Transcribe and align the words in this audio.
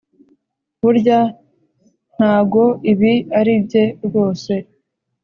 burya 0.81 1.19
ntago 2.15 2.63
ibi 2.91 3.13
aribye 3.39 3.83
rwose 4.05 4.53